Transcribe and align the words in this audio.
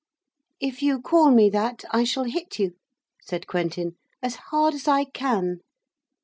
'If 0.59 0.81
you 0.81 0.99
call 0.99 1.29
me 1.29 1.47
that 1.51 1.85
I 1.91 2.05
shall 2.05 2.23
hit 2.23 2.57
you,' 2.57 2.75
said 3.21 3.45
Quentin, 3.45 3.97
'as 4.23 4.35
hard 4.49 4.73
as 4.73 4.87
I 4.87 5.03
can.' 5.03 5.59